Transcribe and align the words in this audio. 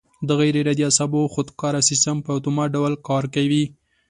د 0.27 0.29
غیر 0.39 0.55
ارادي 0.61 0.83
اعصابو 0.87 1.21
خودکاره 1.33 1.81
سیستم 1.89 2.15
په 2.25 2.29
اتومات 2.37 2.69
ډول 2.75 2.93
کار 3.07 3.23
کوي. 3.35 3.63